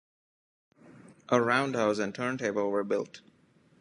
[1.29, 3.21] A roundhouse and turntable were built.